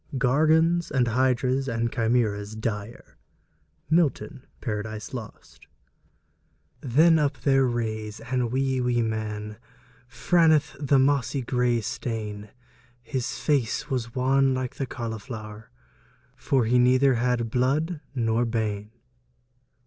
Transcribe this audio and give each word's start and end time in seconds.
Gorgons, 0.17 0.89
and 0.89 1.09
hydras, 1.09 1.67
and 1.67 1.93
chimeras 1.93 2.55
dire. 2.55 3.19
MILTON: 3.91 4.47
Paradise 4.59 5.13
Lost. 5.13 5.67
Then 6.81 7.19
up 7.19 7.39
there 7.41 7.67
raise 7.67 8.19
ane 8.19 8.49
wee 8.49 8.81
wee 8.81 9.03
man 9.03 9.57
Franethe 10.09 10.75
the 10.79 10.97
moss 10.97 11.35
gray 11.45 11.81
stane; 11.81 12.49
His 13.03 13.37
face 13.37 13.91
was 13.91 14.15
wan 14.15 14.55
like 14.55 14.77
the 14.77 14.87
collifloure, 14.87 15.65
For 16.35 16.65
he 16.65 16.79
nouthir 16.79 17.17
had 17.17 17.51
blude 17.51 18.01
nor 18.15 18.45
bane. 18.45 18.89